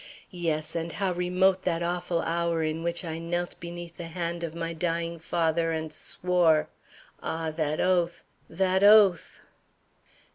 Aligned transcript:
Yes, 0.31 0.75
and 0.75 0.93
how 0.93 1.11
remote 1.13 1.61
that 1.61 1.83
awful 1.83 2.23
hour 2.23 2.63
in 2.63 2.81
which 2.81 3.05
I 3.05 3.19
knelt 3.19 3.55
beneath 3.59 3.97
the 3.97 4.07
hand 4.07 4.41
of 4.43 4.55
my 4.55 4.73
dying 4.73 5.19
father 5.19 5.71
and 5.71 5.93
swore 5.93 6.69
Ah, 7.21 7.51
that 7.51 7.79
oath! 7.79 8.23
That 8.49 8.81
oath! 8.81 9.41